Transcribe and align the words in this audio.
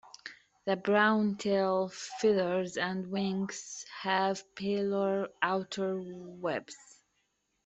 The 0.65 0.77
brown 0.77 1.35
tail 1.35 1.89
feathers 1.89 2.75
and 2.75 3.11
wings 3.11 3.85
have 4.01 4.43
paler 4.55 5.29
outer 5.43 6.01
webs. 6.01 6.75